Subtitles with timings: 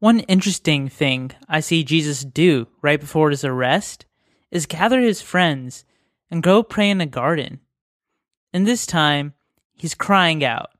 [0.00, 4.06] One interesting thing I see Jesus do right before his arrest
[4.50, 5.84] is gather his friends
[6.30, 7.60] and go pray in a garden.
[8.52, 9.34] And this time,
[9.74, 10.70] he's crying out.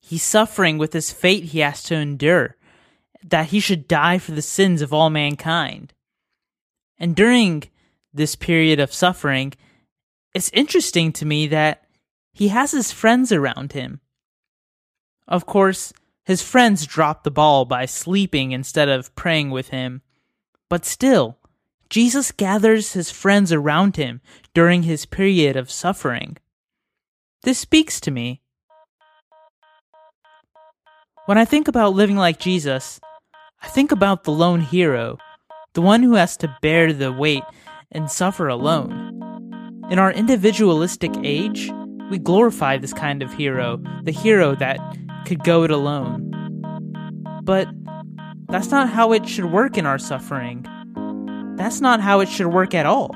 [0.00, 2.56] He's suffering with this fate he has to endure,
[3.22, 5.92] that he should die for the sins of all mankind.
[6.98, 7.64] And during
[8.12, 9.52] this period of suffering,
[10.34, 11.84] it's interesting to me that
[12.32, 14.00] he has his friends around him.
[15.28, 15.92] Of course,
[16.30, 20.00] his friends dropped the ball by sleeping instead of praying with him,
[20.68, 21.36] but still,
[21.88, 24.20] Jesus gathers his friends around him
[24.54, 26.36] during his period of suffering.
[27.42, 28.42] This speaks to me.
[31.26, 33.00] When I think about living like Jesus,
[33.60, 35.18] I think about the lone hero,
[35.72, 37.42] the one who has to bear the weight
[37.90, 38.92] and suffer alone.
[39.90, 41.72] In our individualistic age,
[42.08, 44.78] we glorify this kind of hero, the hero that
[45.30, 46.28] could go it alone.
[47.44, 47.68] But
[48.48, 50.66] that's not how it should work in our suffering.
[51.56, 53.14] That's not how it should work at all.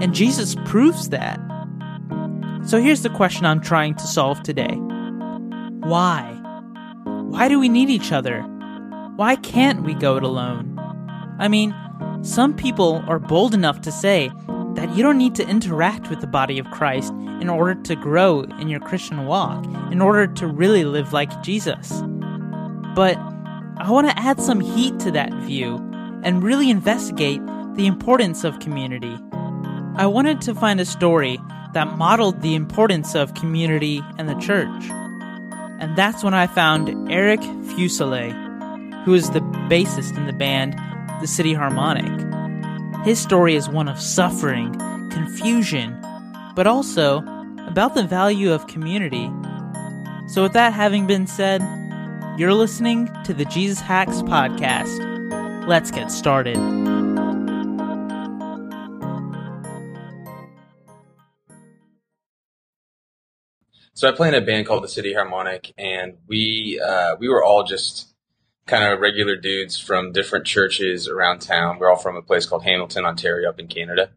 [0.00, 1.40] And Jesus proves that.
[2.64, 4.76] So here's the question I'm trying to solve today
[5.80, 6.40] Why?
[7.04, 8.42] Why do we need each other?
[9.16, 10.78] Why can't we go it alone?
[11.40, 11.74] I mean,
[12.22, 14.30] some people are bold enough to say
[14.74, 18.42] that you don't need to interact with the body of Christ in order to grow
[18.42, 21.90] in your Christian walk, in order to really live like Jesus.
[22.94, 23.16] But
[23.78, 25.76] I want to add some heat to that view
[26.22, 27.40] and really investigate
[27.74, 29.16] the importance of community.
[29.96, 31.38] I wanted to find a story
[31.72, 34.84] that modeled the importance of community and the church.
[35.80, 38.34] And that's when I found Eric Fusilier,
[39.04, 40.78] who is the bassist in the band
[41.20, 42.39] The City Harmonic.
[43.04, 44.74] His story is one of suffering,
[45.10, 45.98] confusion,
[46.54, 47.24] but also
[47.66, 49.30] about the value of community.
[50.28, 51.62] So, with that having been said,
[52.36, 55.66] you're listening to the Jesus Hacks podcast.
[55.66, 56.56] Let's get started.
[63.94, 67.44] So I play in a band called the City Harmonic, and we uh, we were
[67.44, 68.14] all just
[68.70, 71.78] kind of regular dudes from different churches around town.
[71.78, 74.10] We're all from a place called Hamilton, Ontario, up in Canada.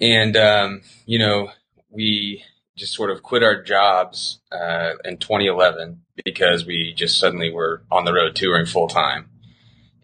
[0.00, 1.50] And, um, you know,
[1.90, 2.44] we
[2.76, 8.04] just sort of quit our jobs uh, in 2011 because we just suddenly were on
[8.04, 9.28] the road touring full time.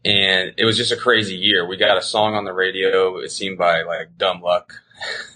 [0.05, 1.67] And it was just a crazy year.
[1.67, 4.83] We got a song on the radio, it seemed by like dumb luck.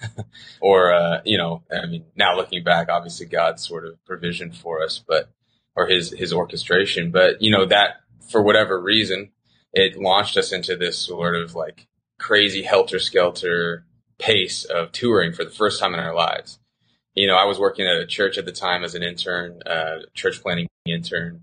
[0.61, 4.83] or, uh, you know, I mean, now looking back, obviously God's sort of provision for
[4.83, 5.31] us, but,
[5.77, 7.13] or his, his orchestration.
[7.13, 9.31] But, you know, that for whatever reason,
[9.73, 11.87] it launched us into this sort of like
[12.19, 13.85] crazy helter skelter
[14.19, 16.59] pace of touring for the first time in our lives.
[17.15, 20.01] You know, I was working at a church at the time as an intern, uh,
[20.15, 21.43] church planning intern,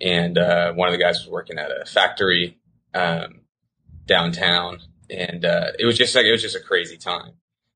[0.00, 2.58] and uh, one of the guys was working at a factory
[2.94, 3.40] um,
[4.06, 7.32] downtown, and uh, it was just like it was just a crazy time.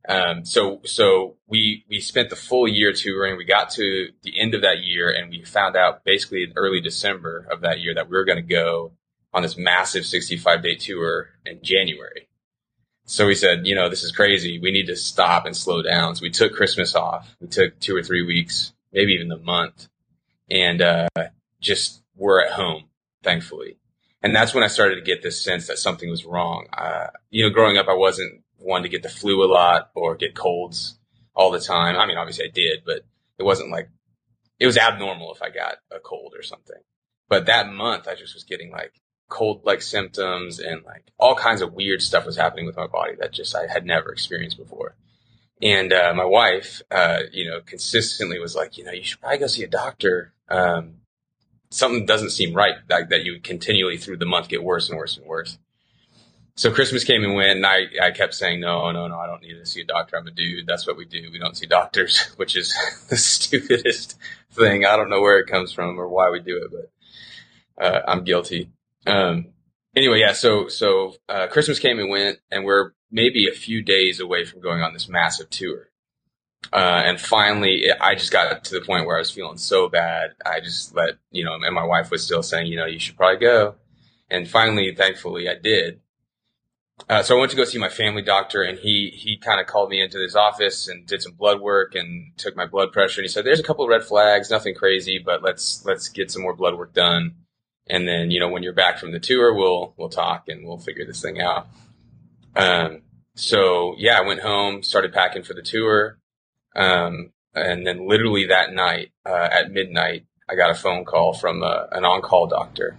[0.08, 3.36] Um, so so we we spent the full year touring.
[3.36, 6.80] We got to the end of that year, and we found out basically in early
[6.80, 8.92] December of that year that we were going to go
[9.34, 12.28] on this massive 65 day tour in January.
[13.04, 14.58] So we said, you know, this is crazy.
[14.58, 16.14] We need to stop and slow down.
[16.14, 17.34] So we took Christmas off.
[17.40, 19.88] We took two or three weeks, maybe even the month,
[20.50, 21.08] and uh,
[21.60, 22.84] just were at home,
[23.22, 23.78] thankfully.
[24.22, 26.66] And that's when I started to get this sense that something was wrong.
[26.72, 30.16] Uh, you know, growing up, I wasn't one to get the flu a lot or
[30.16, 30.98] get colds
[31.34, 31.96] all the time.
[31.96, 33.02] I mean, obviously I did, but
[33.38, 33.88] it wasn't like
[34.58, 36.80] it was abnormal if I got a cold or something.
[37.28, 38.92] But that month I just was getting like
[39.28, 43.12] cold like symptoms and like all kinds of weird stuff was happening with my body
[43.20, 44.96] that just I had never experienced before.
[45.60, 49.38] And uh, my wife, uh, you know, consistently was like, you know, you should probably
[49.38, 50.32] go see a doctor.
[50.48, 50.98] Um,
[51.70, 55.16] something doesn't seem right that, that you continually through the month get worse and worse
[55.16, 55.58] and worse
[56.58, 59.42] so Christmas came and went, and I, I kept saying, no, no, no, I don't
[59.42, 60.16] need to see a doctor.
[60.18, 60.66] I'm a dude.
[60.66, 61.30] That's what we do.
[61.30, 62.76] We don't see doctors, which is
[63.08, 64.18] the stupidest
[64.50, 64.84] thing.
[64.84, 68.24] I don't know where it comes from or why we do it, but uh, I'm
[68.24, 68.72] guilty.
[69.06, 69.50] Um,
[69.94, 70.32] anyway, yeah.
[70.32, 74.60] So so uh, Christmas came and went, and we're maybe a few days away from
[74.60, 75.90] going on this massive tour.
[76.72, 80.30] Uh, and finally, I just got to the point where I was feeling so bad.
[80.44, 83.16] I just let you know, and my wife was still saying, you know, you should
[83.16, 83.76] probably go.
[84.28, 86.00] And finally, thankfully, I did
[87.08, 89.66] uh, so I went to go see my family doctor, and he he kind of
[89.66, 93.20] called me into his office and did some blood work and took my blood pressure.
[93.20, 96.30] And he said, "There's a couple of red flags, nothing crazy, but let's let's get
[96.30, 97.36] some more blood work done,
[97.86, 100.78] and then you know when you're back from the tour, we'll we'll talk and we'll
[100.78, 101.68] figure this thing out."
[102.56, 103.02] Um,
[103.34, 106.18] so yeah, I went home, started packing for the tour,
[106.74, 111.62] um, and then literally that night uh, at midnight, I got a phone call from
[111.62, 112.96] a, uh, an on-call doctor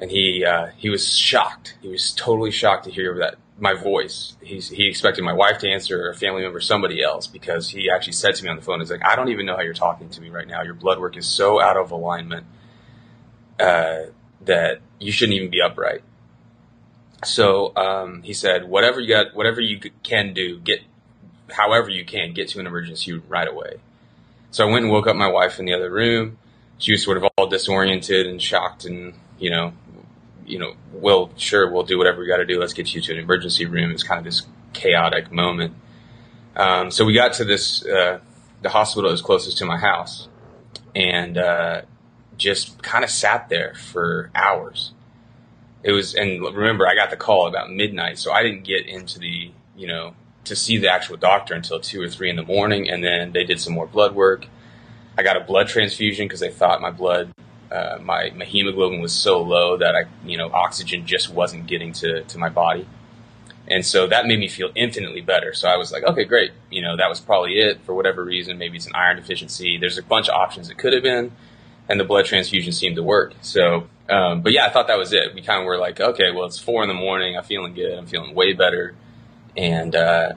[0.00, 1.76] and he uh, he was shocked.
[1.82, 4.36] He was totally shocked to hear that my voice.
[4.42, 7.90] He's, he expected my wife to answer or a family member, somebody else, because he
[7.90, 9.74] actually said to me on the phone, "He's like, I don't even know how you're
[9.74, 10.62] talking to me right now.
[10.62, 12.46] Your blood work is so out of alignment
[13.60, 14.04] uh,
[14.46, 16.02] that you shouldn't even be upright."
[17.22, 20.80] So um, he said, "Whatever you got, whatever you can do, get
[21.50, 23.76] however you can get to an emergency room right away."
[24.50, 26.38] So I went and woke up my wife in the other room.
[26.78, 29.74] She was sort of all disoriented and shocked, and you know,
[30.50, 32.58] you know, we'll sure, we'll do whatever we got to do.
[32.58, 33.90] Let's get you to an emergency room.
[33.90, 35.74] It's kind of this chaotic moment.
[36.56, 38.18] Um, so we got to this, uh,
[38.62, 40.28] the hospital that was closest to my house
[40.94, 41.82] and, uh,
[42.36, 44.92] just kind of sat there for hours.
[45.82, 49.18] It was, and remember, I got the call about midnight, so I didn't get into
[49.18, 50.14] the, you know,
[50.44, 53.44] to see the actual doctor until two or three in the morning, and then they
[53.44, 54.46] did some more blood work.
[55.16, 57.32] I got a blood transfusion because they thought my blood
[57.70, 61.92] uh, my, my hemoglobin was so low that I, you know, oxygen just wasn't getting
[61.94, 62.86] to, to my body.
[63.68, 65.54] And so that made me feel infinitely better.
[65.54, 66.50] So I was like, okay, great.
[66.70, 68.58] You know, that was probably it for whatever reason.
[68.58, 69.78] Maybe it's an iron deficiency.
[69.78, 71.32] There's a bunch of options it could have been.
[71.88, 73.34] And the blood transfusion seemed to work.
[73.42, 75.34] So, um, but yeah, I thought that was it.
[75.34, 77.36] We kind of were like, okay, well, it's four in the morning.
[77.36, 77.96] I'm feeling good.
[77.96, 78.96] I'm feeling way better.
[79.56, 80.32] And, uh,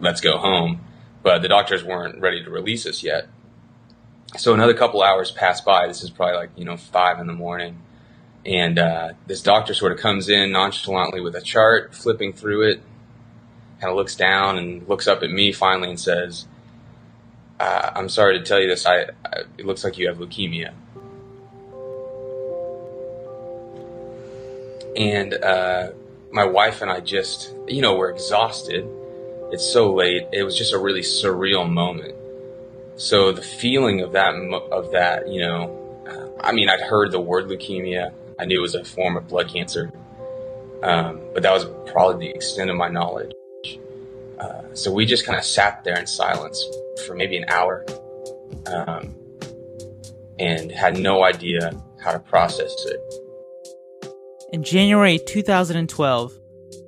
[0.00, 0.80] let's go home.
[1.22, 3.28] But the doctors weren't ready to release us yet
[4.36, 5.86] so another couple hours pass by.
[5.86, 7.80] This is probably like you know five in the morning,
[8.44, 12.82] and uh, this doctor sort of comes in nonchalantly with a chart, flipping through it,
[13.80, 16.46] kind of looks down and looks up at me finally and says,
[17.58, 18.84] uh, "I'm sorry to tell you this.
[18.84, 20.72] I, I, it looks like you have leukemia."
[24.96, 25.92] And uh,
[26.32, 28.84] my wife and I just, you know, we're exhausted.
[29.52, 30.26] It's so late.
[30.32, 32.17] It was just a really surreal moment
[32.98, 34.34] so the feeling of that,
[34.70, 38.12] of that, you know, I mean, I'd heard the word leukemia.
[38.38, 39.92] I knew it was a form of blood cancer,
[40.82, 43.32] um, but that was probably the extent of my knowledge.
[44.38, 46.64] Uh, so we just kind of sat there in silence
[47.06, 47.84] for maybe an hour,
[48.66, 49.14] um,
[50.38, 53.00] and had no idea how to process it.
[54.52, 56.32] In January 2012,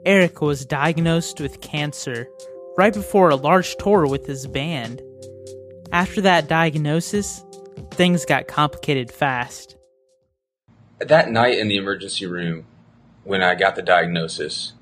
[0.07, 2.29] Eric was diagnosed with cancer
[2.79, 5.03] right before a large tour with his band.
[5.93, 7.45] After that diagnosis,
[7.91, 9.77] things got complicated fast.
[11.01, 12.67] That night in the emergency room,
[13.25, 14.75] when I got the diagnosis,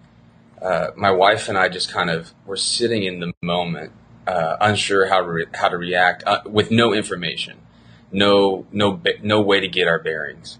[0.60, 3.92] uh, my wife and I just kind of were sitting in the moment,
[4.26, 7.56] uh, unsure how to re- how to react, uh, with no information,
[8.12, 10.58] no no no way to get our bearings,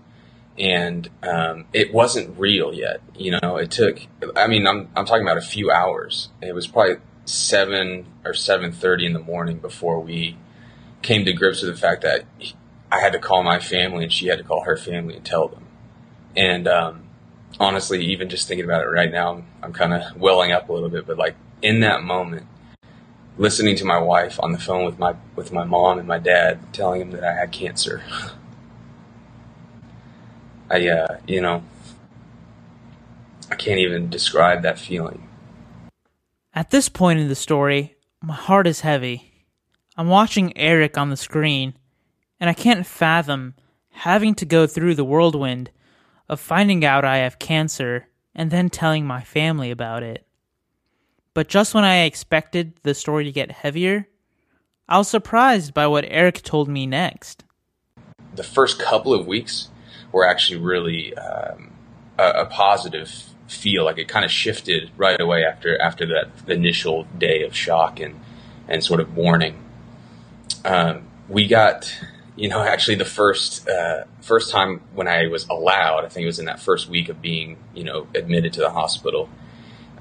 [0.57, 3.03] and um, it wasn't real yet.
[3.15, 4.01] You know, it took.
[4.35, 6.31] I mean, I'm I'm talking about a few hours.
[6.41, 6.97] It was probably
[7.29, 10.37] seven or seven thirty in the morning before we
[11.03, 12.25] came to grips with the fact that
[12.91, 15.49] I had to call my family and she had to call her family and tell
[15.49, 15.65] them.
[16.35, 17.05] And um,
[17.61, 20.89] honestly, even just thinking about it right now, I'm, kind of welling up a little
[20.89, 21.07] bit.
[21.07, 22.47] But like in that moment,
[23.37, 26.73] listening to my wife on the phone with my with my mom and my dad,
[26.73, 28.03] telling them that I had cancer.
[30.71, 31.63] I, uh, you know,
[33.51, 35.28] I can't even describe that feeling.
[36.59, 39.33] At this point in the story, my heart is heavy.
[39.97, 41.75] I'm watching Eric on the screen,
[42.41, 43.55] and I can't fathom
[43.91, 45.71] having to go through the whirlwind
[46.29, 50.27] of finding out I have cancer and then telling my family about it.
[51.33, 54.09] But just when I expected the story to get heavier,
[54.89, 57.45] I was surprised by what Eric told me next.
[58.35, 59.71] The first couple of weeks
[60.11, 61.71] were actually really um,
[62.19, 67.05] a, a positive feel like it kind of shifted right away after after that initial
[67.19, 68.21] day of shock and
[68.69, 69.65] and sort of mourning.
[70.65, 71.93] Um, we got,
[72.37, 76.27] you know, actually the first uh, first time when I was allowed, I think it
[76.27, 79.29] was in that first week of being, you know, admitted to the hospital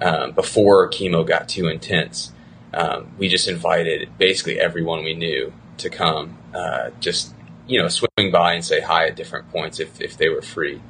[0.02, 2.34] um, before chemo got too intense.
[2.74, 7.34] Um, we just invited basically everyone we knew to come, uh, just
[7.66, 10.82] you know, swing by and say hi at different points if if they were free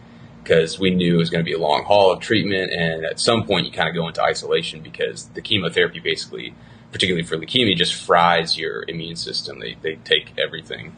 [0.48, 2.72] because we knew it was going to be a long haul of treatment.
[2.72, 6.56] And at some point, you kind of go into isolation because the chemotherapy basically,
[6.94, 9.60] particularly for leukemia, just fries your immune system.
[9.60, 10.96] They, they take everything,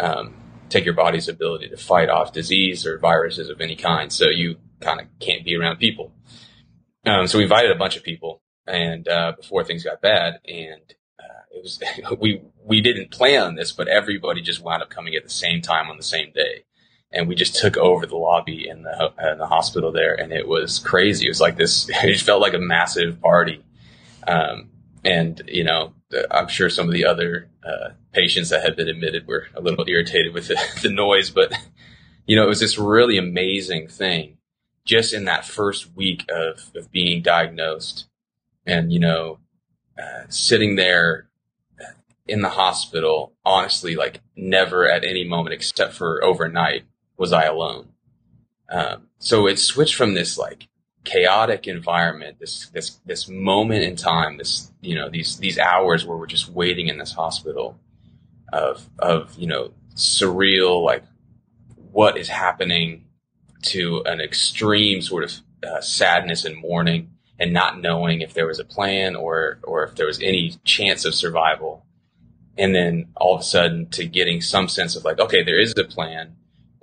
[0.00, 0.34] um,
[0.70, 4.10] take your body's ability to fight off disease or viruses of any kind.
[4.10, 6.12] So you kind of can't be around people.
[7.04, 10.94] Um, so we invited a bunch of people and, uh, before things got bad and,
[11.20, 11.82] uh, it was,
[12.18, 15.90] we, we didn't plan this, but everybody just wound up coming at the same time
[15.90, 16.64] on the same day
[17.16, 20.46] and we just took over the lobby in the in the hospital there, and it
[20.46, 21.26] was crazy.
[21.26, 21.88] It was like this.
[22.04, 23.64] It just felt like a massive party,
[24.28, 24.70] um,
[25.04, 25.94] and you know,
[26.30, 29.84] I'm sure some of the other uh, patients that had been admitted were a little
[29.88, 31.52] irritated with the, the noise, but
[32.26, 34.36] you know, it was this really amazing thing
[34.84, 38.06] just in that first week of, of being diagnosed
[38.66, 39.38] and, you know,
[39.98, 41.28] uh, sitting there
[42.28, 46.84] in the hospital, honestly, like never at any moment except for overnight
[47.16, 47.88] was I alone.
[48.70, 50.68] Um, so it switched from this like
[51.04, 56.16] chaotic environment, this, this, this moment in time, this, you know, these, these hours where
[56.16, 57.78] we're just waiting in this hospital
[58.52, 61.04] of, of, you know, surreal, like
[61.92, 63.04] what is happening
[63.62, 65.32] to an extreme sort of
[65.66, 69.94] uh, sadness and mourning and not knowing if there was a plan or, or if
[69.94, 71.86] there was any chance of survival.
[72.58, 75.74] And then all of a sudden to getting some sense of like, okay, there is
[75.76, 76.36] a plan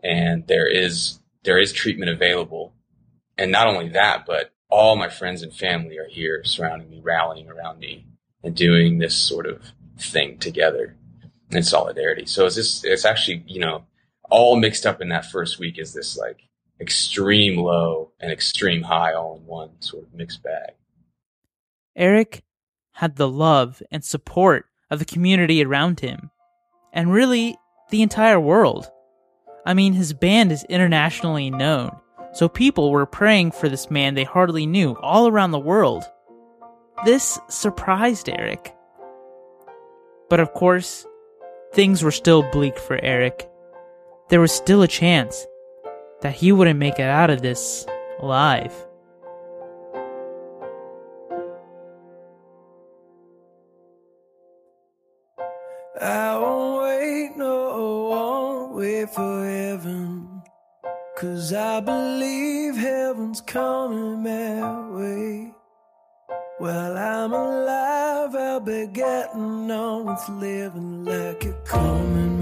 [0.04, 2.74] and there is, there is treatment available.
[3.38, 7.50] And not only that, but all my friends and family are here surrounding me, rallying
[7.50, 8.06] around me
[8.44, 9.62] and doing this sort of
[10.00, 10.96] thing together
[11.50, 12.26] in solidarity.
[12.26, 13.86] So it's just, it's actually, you know,
[14.30, 16.42] all mixed up in that first week is this like
[16.80, 20.72] extreme low and extreme high all in one sort of mixed bag.
[21.96, 22.44] Eric
[22.94, 26.32] had the love and support of the community around him,
[26.92, 27.58] and really
[27.90, 28.90] the entire world.
[29.65, 31.96] I mean, his band is internationally known,
[32.34, 36.03] so people were praying for this man they hardly knew all around the world.
[37.05, 38.75] This surprised Eric.
[40.29, 41.05] But of course,
[41.74, 43.50] things were still bleak for Eric.
[44.29, 45.46] There was still a chance
[46.22, 47.86] that he wouldn't make it out of this
[48.20, 48.74] alive.
[56.01, 56.53] I
[58.84, 60.42] wait for heaven.
[61.18, 65.54] Cause I believe heaven's coming my way.
[66.58, 72.33] While I'm alive, I'll be getting on with living like it coming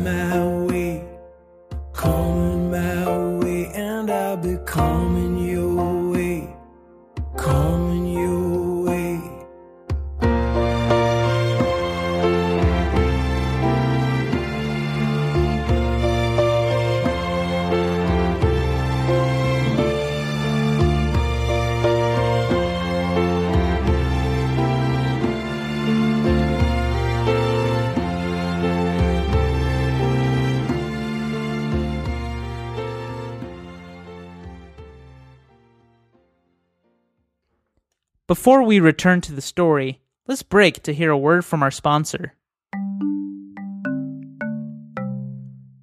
[38.31, 42.33] Before we return to the story, let's break to hear a word from our sponsor.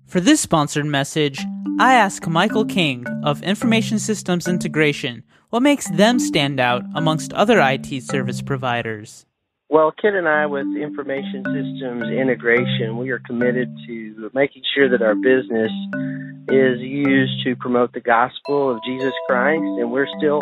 [0.07, 1.45] For this sponsored message,
[1.79, 7.61] I ask Michael King of Information Systems Integration what makes them stand out amongst other
[7.61, 9.27] IT service providers.
[9.71, 15.03] Well, Ken and I, with information systems integration, we are committed to making sure that
[15.03, 15.71] our business
[16.49, 20.41] is used to promote the gospel of Jesus Christ, and we're still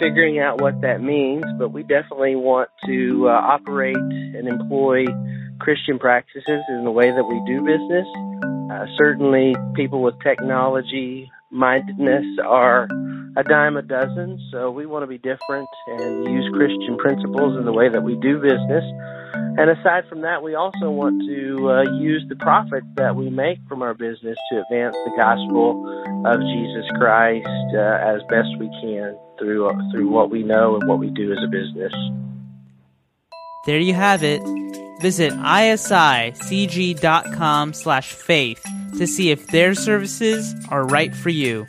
[0.00, 5.04] figuring out what that means, but we definitely want to uh, operate and employ
[5.60, 8.08] Christian practices in the way that we do business.
[8.72, 12.88] Uh, certainly, people with technology mindedness are
[13.36, 17.64] a dime a dozen, so we want to be different and use Christian principles in
[17.64, 18.84] the way that we do business.
[19.56, 23.58] And aside from that, we also want to uh, use the profits that we make
[23.68, 25.82] from our business to advance the gospel
[26.26, 30.88] of Jesus Christ uh, as best we can through uh, through what we know and
[30.88, 31.92] what we do as a business.
[33.66, 34.42] There you have it.
[35.00, 35.72] Visit isicg.com
[37.72, 38.64] slash faith
[38.96, 41.66] to see if their services are right for you.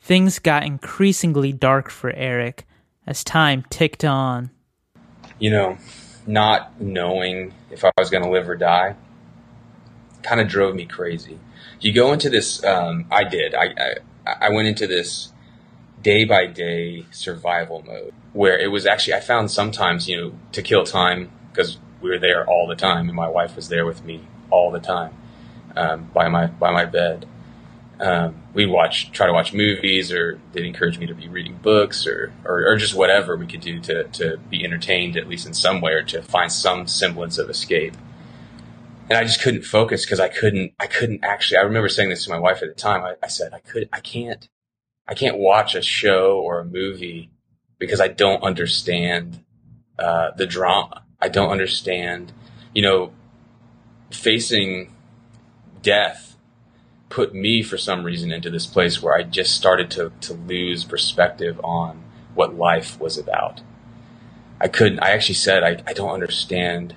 [0.00, 2.66] Things got increasingly dark for Eric
[3.06, 4.50] as time ticked on.
[5.38, 5.78] You know,
[6.26, 8.96] not knowing if I was going to live or die
[10.22, 11.38] kind of drove me crazy.
[11.80, 13.54] You go into this, um, I did.
[13.54, 13.94] I,
[14.26, 15.32] I, I went into this
[16.00, 20.62] day by day survival mode where it was actually, I found sometimes, you know, to
[20.62, 24.04] kill time because we were there all the time and my wife was there with
[24.04, 25.14] me all the time
[25.76, 27.26] um, by my by my bed.
[28.00, 32.04] Um, we'd watch, try to watch movies, or they'd encourage me to be reading books,
[32.04, 35.54] or, or, or just whatever we could do to to be entertained at least in
[35.54, 37.94] some way, or to find some semblance of escape.
[39.08, 41.58] And I just couldn't focus because I couldn't I couldn't actually.
[41.58, 43.02] I remember saying this to my wife at the time.
[43.02, 44.48] I, I said I could I can't
[45.06, 47.30] I can't watch a show or a movie
[47.82, 49.42] because I don't understand
[49.98, 51.02] uh, the drama.
[51.20, 52.32] I don't understand,
[52.72, 53.12] you know,
[54.12, 54.94] facing
[55.82, 56.36] death
[57.08, 60.84] put me for some reason into this place where I just started to, to lose
[60.84, 62.04] perspective on
[62.36, 63.62] what life was about.
[64.60, 66.94] I couldn't, I actually said, I, I don't understand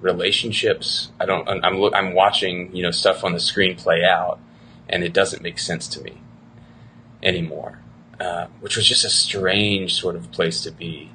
[0.00, 1.10] relationships.
[1.18, 1.48] I don't.
[1.48, 1.82] I'm.
[1.92, 4.38] I'm watching you know stuff on the screen play out,
[4.88, 6.22] and it doesn't make sense to me
[7.24, 7.80] anymore.
[8.20, 11.10] Uh, which was just a strange sort of place to be,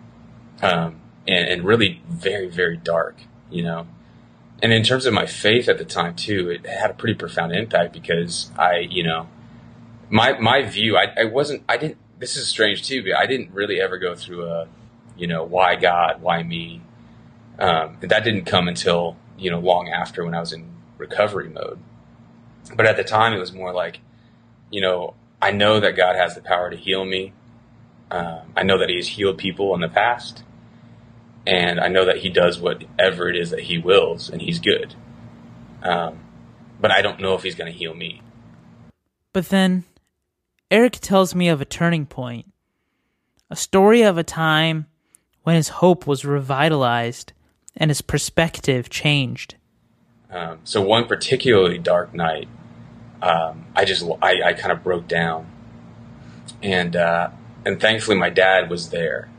[0.62, 3.18] um, and, and really very very dark.
[3.52, 3.88] You know,
[4.62, 7.54] and in terms of my faith at the time too, it had a pretty profound
[7.54, 9.28] impact because I, you know,
[10.10, 11.98] my my view, I, I wasn't, I didn't.
[12.20, 14.70] This is strange too, but I didn't really ever go through a,
[15.18, 16.82] you know, why God, why me.
[17.60, 21.80] Um, that didn't come until you know long after when I was in recovery mode.
[22.74, 24.00] But at the time, it was more like,
[24.72, 27.34] you know, I know that God has the power to heal me.
[28.10, 30.44] Um, I know that He has healed people in the past
[31.46, 34.96] and I know that he does whatever it is that he wills, and he's good.
[35.82, 36.20] Um,
[36.80, 38.22] but I don't know if he's going to heal me.
[39.34, 39.84] But then,
[40.72, 42.52] Eric tells me of a turning point,
[43.50, 44.88] a story of a time
[45.44, 47.34] when his hope was revitalized
[47.76, 49.56] and his perspective changed.
[50.32, 52.48] Um, so one particularly dark night,
[53.24, 55.50] um, I just I, I kind of broke down,
[56.62, 57.30] and uh,
[57.66, 59.30] and thankfully my dad was there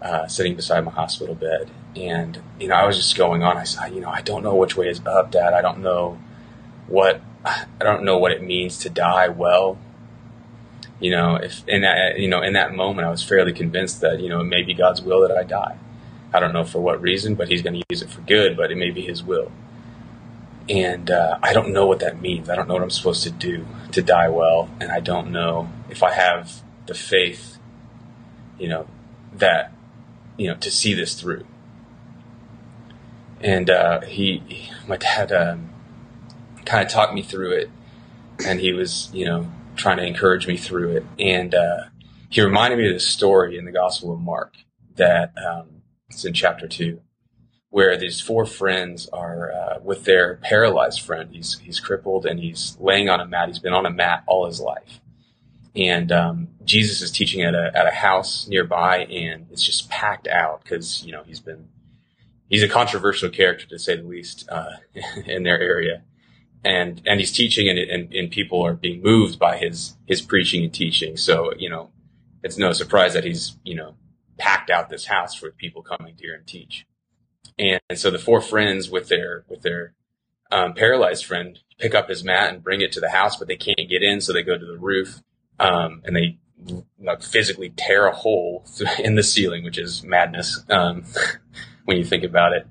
[0.00, 1.70] uh, sitting beside my hospital bed.
[1.96, 3.56] And, you know, I was just going on.
[3.56, 5.52] I said, you know, I don't know which way is up, Dad.
[5.52, 6.18] I don't know
[6.86, 9.78] what, I don't know what it means to die well.
[11.00, 14.20] You know, if in that, you know, in that moment, I was fairly convinced that,
[14.20, 15.78] you know, it may be God's will that I die.
[16.32, 18.70] I don't know for what reason, but He's going to use it for good, but
[18.70, 19.50] it may be His will.
[20.68, 22.50] And uh, I don't know what that means.
[22.50, 24.68] I don't know what I'm supposed to do to die well.
[24.80, 27.58] And I don't know if I have the faith,
[28.58, 28.86] you know,
[29.32, 29.72] that
[30.38, 31.44] you know, to see this through.
[33.40, 35.70] And uh, he, my dad, um,
[36.64, 37.70] kind of talked me through it,
[38.44, 41.04] and he was, you know, trying to encourage me through it.
[41.18, 41.84] And uh,
[42.30, 44.54] he reminded me of this story in the Gospel of Mark
[44.96, 47.00] that um, it's in chapter two,
[47.70, 51.30] where these four friends are uh, with their paralyzed friend.
[51.32, 53.48] He's he's crippled and he's laying on a mat.
[53.48, 55.00] He's been on a mat all his life,
[55.74, 60.26] and um, Jesus is teaching at a at a house nearby, and it's just packed
[60.28, 61.68] out because you know he's been
[62.48, 64.76] he's a controversial character to say the least uh,
[65.26, 66.02] in their area,
[66.64, 70.64] and and he's teaching, and, and and people are being moved by his his preaching
[70.64, 71.16] and teaching.
[71.16, 71.90] So you know,
[72.42, 73.94] it's no surprise that he's you know
[74.38, 76.86] packed out this house for people coming to hear him teach,
[77.58, 79.94] and, and so the four friends with their with their
[80.50, 83.56] um, paralyzed friend pick up his mat and bring it to the house, but they
[83.56, 85.20] can't get in, so they go to the roof
[85.58, 86.38] um, and they
[87.00, 88.64] like physically tear a hole
[88.98, 91.04] in the ceiling, which is madness um,
[91.84, 92.66] when you think about it.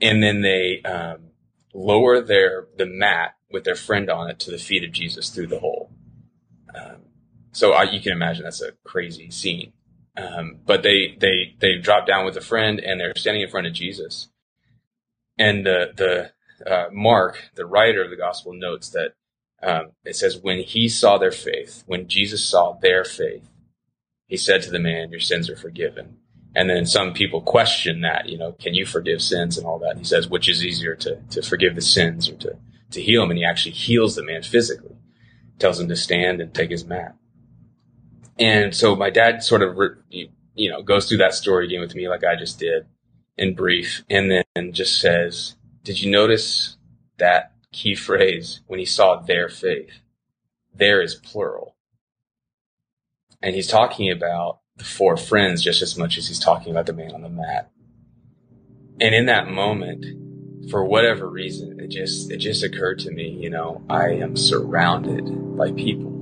[0.00, 1.30] And then they um,
[1.72, 5.46] lower their the mat with their friend on it to the feet of Jesus through
[5.46, 5.90] the hole.
[6.74, 6.96] Um,
[7.52, 9.72] so I, you can imagine that's a crazy scene.
[10.16, 13.66] Um, but they they they drop down with a friend and they're standing in front
[13.66, 14.28] of Jesus.
[15.38, 19.14] And the the uh, Mark, the writer of the gospel, notes that
[19.62, 23.48] um, it says, when he saw their faith, when Jesus saw their faith,
[24.26, 26.18] he said to the man, your sins are forgiven.
[26.54, 29.90] And then some people question that, you know, can you forgive sins and all that?
[29.90, 32.56] And he says, which is easier to, to forgive the sins or to,
[32.92, 33.30] to heal him?
[33.30, 34.96] And he actually heals the man physically,
[35.58, 37.16] tells him to stand and take his mat.
[38.38, 39.78] And so my dad sort of,
[40.10, 42.86] you know, goes through that story again with me like I just did
[43.36, 46.76] in brief and then just says, did you notice
[47.18, 50.00] that key phrase when he saw their faith.
[50.74, 51.76] There is plural.
[53.42, 56.94] And he's talking about the four friends just as much as he's talking about the
[56.94, 57.70] man on the mat.
[59.00, 60.06] And in that moment,
[60.70, 65.56] for whatever reason, it just it just occurred to me, you know, I am surrounded
[65.56, 66.12] by people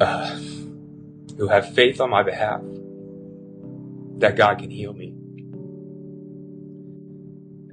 [0.00, 0.38] uh,
[1.36, 2.60] who have faith on my behalf
[4.18, 5.14] that God can heal me.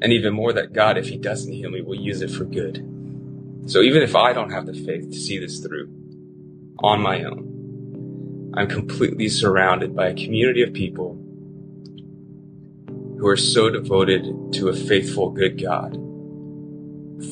[0.02, 2.86] And even more that God, if He doesn't heal me, will use it for good.
[3.68, 5.90] So even if I don't have the faith to see this through
[6.80, 11.18] on my own, I'm completely surrounded by a community of people
[13.18, 15.98] who are so devoted to a faithful, good God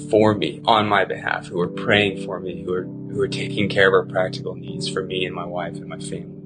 [0.10, 3.70] for me, on my behalf, who are praying for me, who are, who are taking
[3.70, 6.42] care of our practical needs for me and my wife and my family,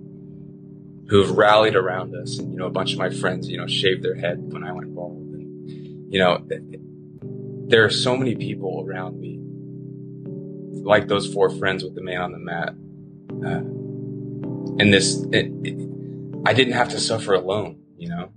[1.10, 2.40] who have rallied around us.
[2.40, 4.72] And, you know, a bunch of my friends, you know, shaved their head when I
[4.72, 5.46] went bald and
[6.14, 6.40] you know,
[7.68, 9.40] there are so many people around me,
[10.84, 12.70] like those four friends with the man on the mat.
[13.44, 13.64] Uh,
[14.80, 15.90] and this, it, it,
[16.46, 18.30] I didn't have to suffer alone, you know?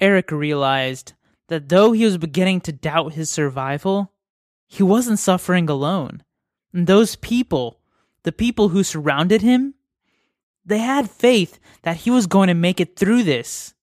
[0.00, 1.12] Eric realized
[1.52, 4.14] that though he was beginning to doubt his survival,
[4.66, 6.22] he wasn't suffering alone.
[6.72, 7.78] And those people,
[8.22, 9.74] the people who surrounded him,
[10.64, 13.74] they had faith that he was going to make it through this.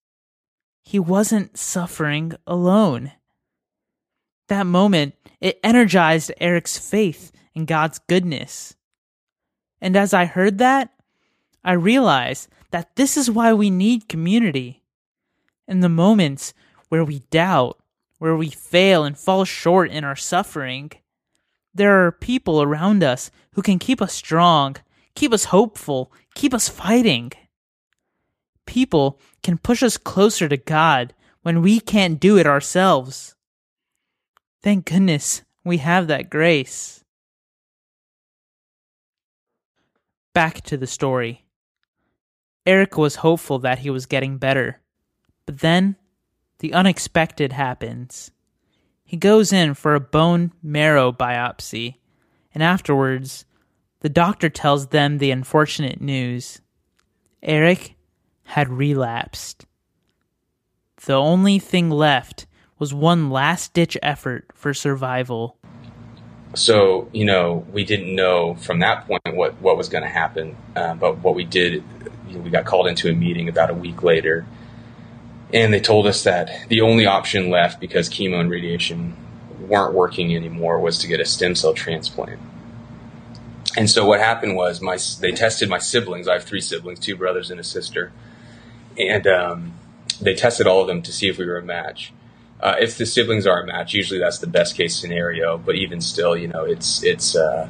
[0.90, 3.12] he wasn't suffering alone.
[4.48, 8.74] That moment, it energized Eric's faith in God's goodness.
[9.80, 10.90] And as I heard that,
[11.62, 14.82] I realized that this is why we need community.
[15.68, 16.54] In the moments
[16.90, 17.78] where we doubt,
[18.18, 20.90] where we fail and fall short in our suffering,
[21.72, 24.76] there are people around us who can keep us strong,
[25.14, 27.32] keep us hopeful, keep us fighting.
[28.66, 33.34] People can push us closer to God when we can't do it ourselves.
[34.62, 37.04] Thank goodness we have that grace.
[40.34, 41.46] Back to the story.
[42.66, 44.80] Eric was hopeful that he was getting better,
[45.46, 45.96] but then
[46.60, 48.30] the unexpected happens.
[49.02, 51.96] He goes in for a bone marrow biopsy,
[52.54, 53.44] and afterwards,
[54.00, 56.60] the doctor tells them the unfortunate news.
[57.42, 57.96] Eric
[58.44, 59.66] had relapsed.
[61.06, 62.46] The only thing left
[62.78, 65.56] was one last ditch effort for survival.
[66.54, 70.56] So, you know, we didn't know from that point what, what was going to happen.
[70.76, 71.82] Uh, but what we did,
[72.28, 74.44] you know, we got called into a meeting about a week later
[75.52, 79.16] and they told us that the only option left because chemo and radiation
[79.60, 82.40] weren't working anymore was to get a stem cell transplant.
[83.76, 86.26] And so what happened was my they tested my siblings.
[86.26, 88.12] I have three siblings, two brothers and a sister,
[88.98, 89.74] and um,
[90.20, 92.12] they tested all of them to see if we were a match.
[92.60, 95.56] Uh, if the siblings are a match, usually that's the best case scenario.
[95.56, 97.68] But even still, you know, it's it's uh,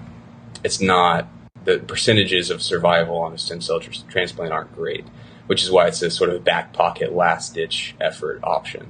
[0.65, 1.29] it's not
[1.65, 5.05] the percentages of survival on a stem cell tr- transplant aren't great
[5.51, 8.89] which is why it's a sort of back pocket, last ditch effort option.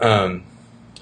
[0.00, 0.44] Um,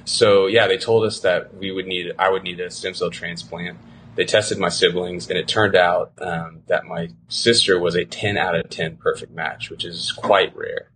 [0.07, 3.11] so yeah, they told us that we would need, I would need a stem cell
[3.11, 3.77] transplant.
[4.15, 8.39] They tested my siblings, and it turned out um, that my sister was a 10
[8.39, 10.89] out of 10 perfect match, which is quite rare,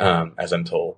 [0.00, 0.96] um, as I'm told.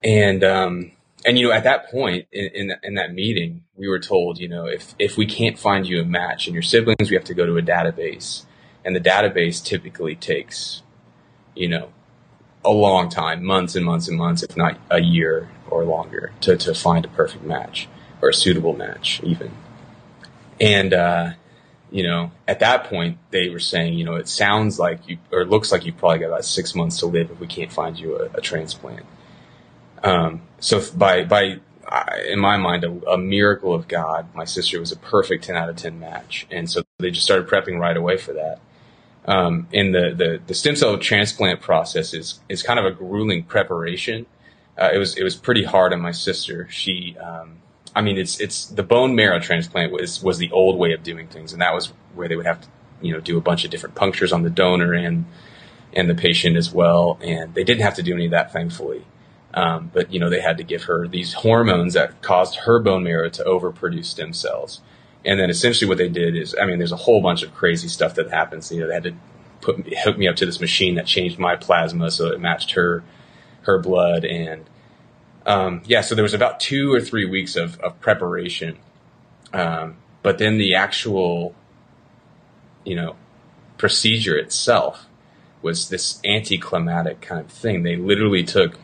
[0.00, 0.92] And um,
[1.26, 4.46] and you know, at that point in, in, in that meeting, we were told, you
[4.46, 7.34] know, if if we can't find you a match in your siblings, we have to
[7.34, 8.44] go to a database,
[8.84, 10.82] and the database typically takes
[11.54, 11.88] you know,
[12.64, 16.56] a long time, months and months and months, if not a year or longer, to,
[16.56, 17.88] to find a perfect match
[18.22, 19.52] or a suitable match, even.
[20.60, 21.32] And, uh,
[21.90, 25.42] you know, at that point, they were saying, you know, it sounds like you, or
[25.42, 27.98] it looks like you've probably got about six months to live if we can't find
[27.98, 29.04] you a, a transplant.
[30.02, 31.60] Um, so by, by,
[32.26, 35.68] in my mind, a, a, miracle of God, my sister was a perfect 10 out
[35.68, 36.46] of 10 match.
[36.50, 38.58] And so they just started prepping right away for that
[39.26, 43.44] um, and the, the, the stem cell transplant process is is kind of a grueling
[43.44, 44.26] preparation.
[44.76, 46.68] Uh, it was it was pretty hard on my sister.
[46.70, 47.58] She, um,
[47.94, 51.28] I mean, it's it's the bone marrow transplant was was the old way of doing
[51.28, 52.68] things, and that was where they would have to
[53.00, 55.24] you know do a bunch of different punctures on the donor and
[55.94, 59.06] and the patient as well, and they didn't have to do any of that, thankfully.
[59.54, 63.04] Um, but you know they had to give her these hormones that caused her bone
[63.04, 64.82] marrow to overproduce stem cells.
[65.24, 67.88] And then essentially what they did is, I mean, there's a whole bunch of crazy
[67.88, 68.70] stuff that happens.
[68.70, 69.14] You know, they had to
[69.60, 73.02] put hook me up to this machine that changed my plasma so it matched her
[73.62, 74.68] her blood and
[75.46, 78.78] um, yeah, so there was about two or three weeks of, of preparation.
[79.52, 81.54] Um, but then the actual,
[82.84, 83.16] you know,
[83.76, 85.06] procedure itself
[85.60, 87.82] was this anticlimactic kind of thing.
[87.82, 88.78] They literally took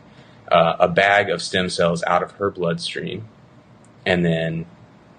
[0.53, 3.27] uh, a bag of stem cells out of her bloodstream
[4.05, 4.67] and then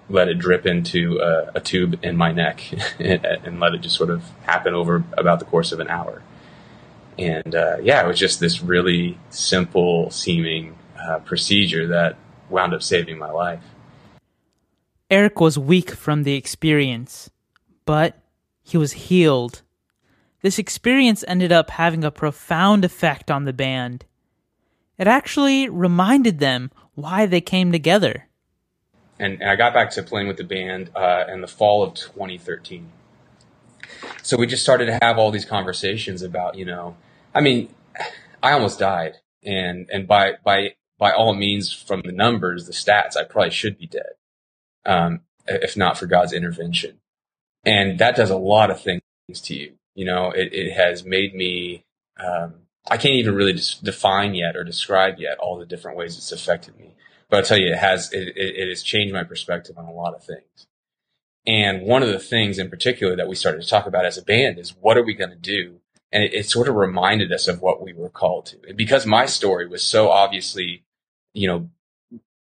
[0.08, 2.62] let it drip into a, a tube in my neck
[2.98, 6.22] and, and, let it just sort of happen over about the course of an hour.
[7.18, 12.16] And uh, yeah, it was just this really simple seeming uh, procedure that
[12.48, 13.62] wound up saving my life.
[15.10, 17.30] Eric was weak from the experience,
[17.84, 18.18] but
[18.62, 19.62] he was healed.
[20.40, 24.04] This experience ended up having a profound effect on the band.
[24.98, 28.28] It actually reminded them why they came together
[29.22, 31.94] and, and I got back to playing with the band uh, in the fall of
[31.94, 32.90] 2013.
[34.22, 36.96] So we just started to have all these conversations about, you know,
[37.32, 37.72] I mean,
[38.42, 43.16] I almost died, and and by by by all means, from the numbers, the stats,
[43.16, 44.14] I probably should be dead,
[44.84, 46.98] um, if not for God's intervention.
[47.64, 49.74] And that does a lot of things to you.
[49.94, 51.84] You know, it, it has made me.
[52.18, 52.54] Um,
[52.90, 56.76] I can't even really define yet or describe yet all the different ways it's affected
[56.76, 56.94] me
[57.32, 60.14] but I'll tell you, it has it, it, has changed my perspective on a lot
[60.14, 60.66] of things.
[61.46, 64.22] And one of the things in particular that we started to talk about as a
[64.22, 65.80] band is what are we going to do?
[66.12, 68.58] And it, it, sort of reminded us of what we were called to.
[68.68, 70.84] And because my story was so obviously,
[71.32, 71.70] you know,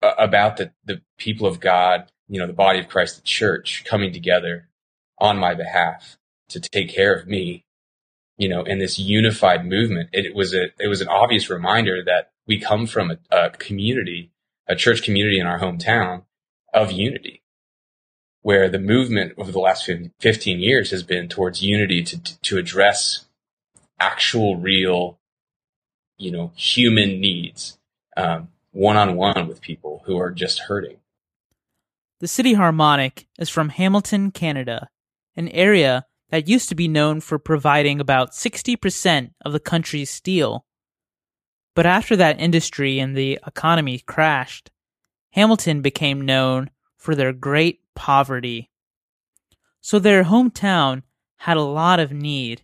[0.02, 4.12] about the, the people of God, you know, the body of Christ, the church coming
[4.12, 4.68] together
[5.18, 6.18] on my behalf
[6.50, 7.64] to take care of me.
[8.36, 12.32] you know, in this unified movement, it was a, it was an obvious reminder that
[12.46, 14.32] we come from a, a community,
[14.68, 16.24] a church community in our hometown
[16.72, 17.42] of unity,
[18.42, 23.26] where the movement over the last 15 years has been towards unity to, to address
[23.98, 25.18] actual, real,
[26.18, 27.78] you know, human needs,
[28.72, 30.98] one on one with people who are just hurting.
[32.20, 34.88] The City Harmonic is from Hamilton, Canada,
[35.36, 40.64] an area that used to be known for providing about 60% of the country's steel.
[41.76, 44.70] But after that industry and the economy crashed,
[45.32, 48.70] Hamilton became known for their great poverty.
[49.82, 51.02] So their hometown
[51.36, 52.62] had a lot of need.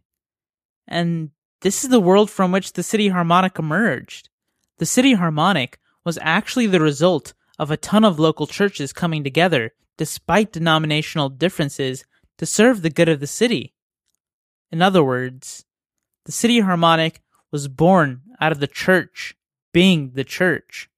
[0.89, 4.31] And this is the world from which the City Harmonic emerged.
[4.79, 9.73] The City Harmonic was actually the result of a ton of local churches coming together,
[9.99, 12.07] despite denominational differences,
[12.39, 13.75] to serve the good of the city.
[14.71, 15.67] In other words,
[16.25, 17.21] the City Harmonic
[17.53, 19.37] was born out of the church
[19.73, 20.89] being the church.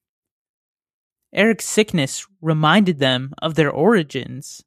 [1.33, 4.63] Eric's sickness reminded them of their origins.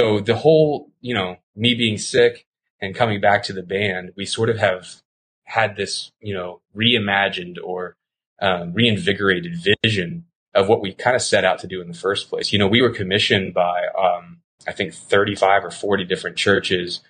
[0.00, 2.46] So the whole, you know, me being sick
[2.80, 5.02] and coming back to the band, we sort of have
[5.44, 7.96] had this, you know, reimagined or
[8.40, 12.28] um, reinvigorated vision of what we kind of set out to do in the first
[12.28, 12.52] place.
[12.52, 17.00] You know, we were commissioned by, um, I think 35 or 40 different churches,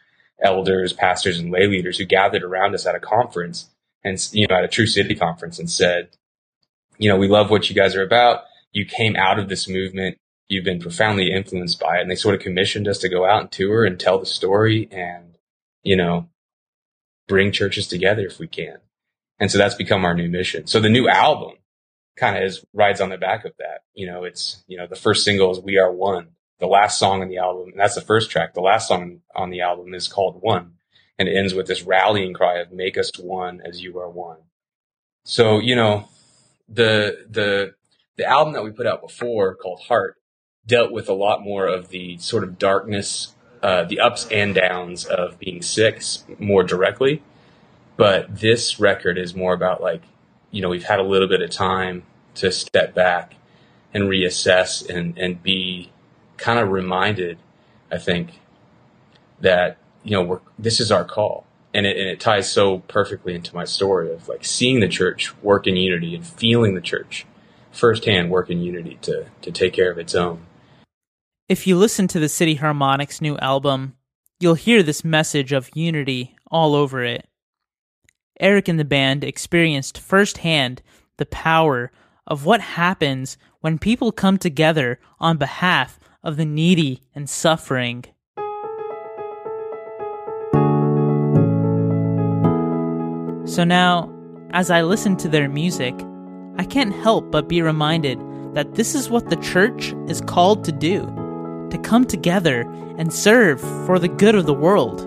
[0.43, 3.71] elders, pastors, and lay leaders who gathered around us at a conference
[4.05, 6.11] and, you know, at a True City conference and said,
[6.99, 8.43] you know, we love what you guys are about.
[8.73, 10.19] You came out of this movement.
[10.49, 12.03] You've been profoundly influenced by it.
[12.03, 14.89] And they sort of commissioned us to go out and tour and tell the story
[14.91, 15.37] and,
[15.83, 16.29] you know,
[17.27, 18.79] bring churches together if we can.
[19.39, 20.67] And so that's become our new mission.
[20.67, 21.57] So the new album
[22.17, 23.83] kind of is rides on the back of that.
[23.95, 26.29] You know, it's, you know, the first single is We Are One.
[26.59, 28.55] The last song on the album, and that's the first track.
[28.55, 30.73] The last song on the album is called One.
[31.19, 34.39] And it ends with this rallying cry of make us one as you are one.
[35.25, 36.09] So, you know,
[36.69, 37.75] the, the,
[38.17, 40.17] the album that we put out before called Heart
[40.67, 45.07] dealt with a lot more of the sort of darkness, uh, the ups and downs
[45.07, 46.03] of being sick
[46.39, 47.23] more directly.
[47.97, 50.03] But this record is more about like
[50.57, 52.03] you know, we've had a little bit of time
[52.37, 53.35] to step back
[53.93, 55.91] and reassess and, and be
[56.37, 57.39] kind of reminded,
[57.91, 58.41] I think,
[59.41, 61.47] that, you know, we're, this is our call.
[61.75, 65.37] And it, and it ties so perfectly into my story of like seeing the church
[65.43, 67.27] work in unity and feeling the church
[67.71, 70.47] firsthand work in unity to, to take care of its own.
[71.49, 73.97] If you listen to the City Harmonic's new album,
[74.41, 77.29] you'll hear this message of unity all over it.
[78.41, 80.83] Eric and the band experienced firsthand
[81.19, 81.93] the power
[82.27, 88.05] of what happens when people come together on behalf of the needy and suffering.
[93.47, 94.13] So now,
[94.51, 95.95] as I listen to their music,
[96.59, 98.19] I can't help but be reminded
[98.55, 101.07] that this is what the church is called to do
[101.71, 102.63] to come together
[102.99, 105.07] and serve for the good of the world.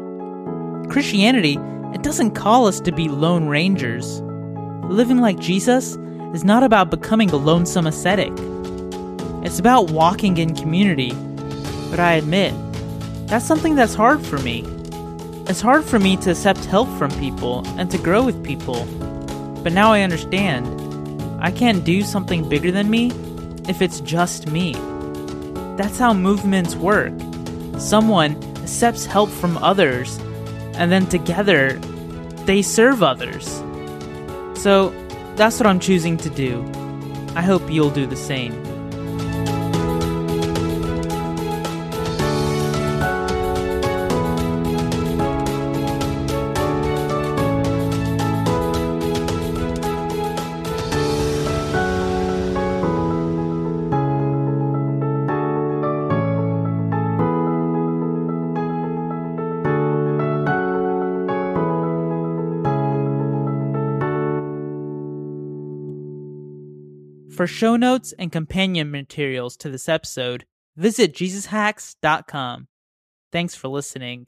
[0.90, 1.60] Christianity
[1.94, 4.22] it doesn't call us to be lone rangers.
[4.90, 5.98] Living like Jesus
[6.34, 8.32] is not about becoming a lonesome ascetic.
[9.44, 11.12] It's about walking in community.
[11.90, 12.54] But I admit,
[13.28, 14.66] that's something that's hard for me.
[15.48, 18.86] It's hard for me to accept help from people and to grow with people.
[19.64, 20.68] But now I understand.
[21.42, 23.12] I can't do something bigger than me
[23.68, 24.74] if it's just me.
[25.78, 27.14] That's how movements work.
[27.78, 30.18] Someone accepts help from others
[30.74, 31.74] and then together
[32.46, 33.48] they serve others.
[34.62, 34.90] So
[35.36, 36.70] that's what I'm choosing to do.
[37.36, 38.69] I hope you'll do the same.
[67.50, 70.46] Show notes and companion materials to this episode,
[70.78, 72.68] visit JesusHacks.com.
[73.32, 74.28] Thanks for listening.